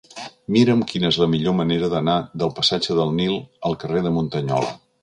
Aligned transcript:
Mira'm 0.55 0.79
quina 0.91 1.11
és 1.15 1.19
la 1.25 1.27
millor 1.35 1.55
manera 1.59 1.91
d'anar 1.93 2.17
del 2.45 2.55
passatge 2.61 2.99
del 3.03 3.17
Nil 3.21 3.39
al 3.71 3.79
carrer 3.87 4.07
de 4.09 4.19
Muntanyola. 4.19 4.79